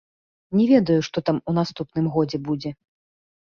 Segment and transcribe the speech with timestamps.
[0.59, 2.77] Не ведаю, што там у наступным годзе будзе.